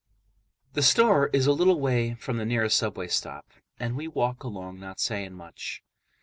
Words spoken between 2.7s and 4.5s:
subway stop, and we walk